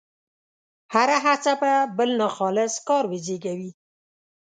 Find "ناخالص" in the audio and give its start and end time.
2.21-2.73